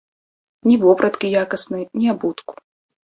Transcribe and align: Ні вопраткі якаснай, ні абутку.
Ні 0.69 0.77
вопраткі 0.85 1.27
якаснай, 1.43 1.83
ні 1.99 2.11
абутку. 2.15 2.53